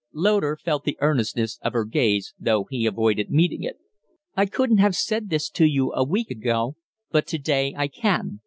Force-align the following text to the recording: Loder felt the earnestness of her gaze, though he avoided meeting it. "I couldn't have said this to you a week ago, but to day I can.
Loder 0.15 0.55
felt 0.57 0.83
the 0.83 0.97
earnestness 0.99 1.59
of 1.61 1.73
her 1.73 1.85
gaze, 1.85 2.33
though 2.39 2.63
he 2.71 2.87
avoided 2.87 3.29
meeting 3.29 3.61
it. 3.61 3.77
"I 4.35 4.47
couldn't 4.47 4.79
have 4.79 4.95
said 4.95 5.29
this 5.29 5.47
to 5.51 5.65
you 5.67 5.91
a 5.93 6.03
week 6.03 6.31
ago, 6.31 6.75
but 7.11 7.27
to 7.27 7.37
day 7.37 7.75
I 7.77 7.87
can. 7.87 8.39